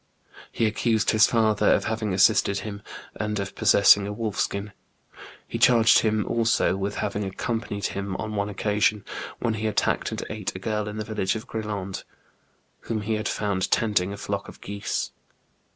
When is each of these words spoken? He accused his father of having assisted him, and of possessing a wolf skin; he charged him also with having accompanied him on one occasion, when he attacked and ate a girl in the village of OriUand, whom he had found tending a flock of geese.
He 0.51 0.65
accused 0.65 1.11
his 1.11 1.27
father 1.27 1.71
of 1.71 1.83
having 1.85 2.11
assisted 2.11 2.61
him, 2.61 2.81
and 3.15 3.39
of 3.39 3.53
possessing 3.53 4.07
a 4.07 4.11
wolf 4.11 4.39
skin; 4.39 4.71
he 5.47 5.59
charged 5.59 5.99
him 5.99 6.25
also 6.25 6.75
with 6.75 6.95
having 6.95 7.23
accompanied 7.23 7.85
him 7.85 8.15
on 8.15 8.33
one 8.33 8.49
occasion, 8.49 9.05
when 9.37 9.53
he 9.53 9.67
attacked 9.67 10.09
and 10.09 10.25
ate 10.27 10.55
a 10.55 10.57
girl 10.59 10.87
in 10.87 10.97
the 10.97 11.05
village 11.05 11.35
of 11.35 11.45
OriUand, 11.47 12.03
whom 12.79 13.01
he 13.01 13.13
had 13.13 13.27
found 13.29 13.69
tending 13.69 14.11
a 14.11 14.17
flock 14.17 14.47
of 14.47 14.59
geese. 14.59 15.11